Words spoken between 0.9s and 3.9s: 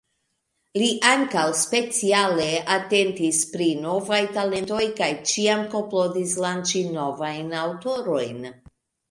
ankaŭ speciale atentis pri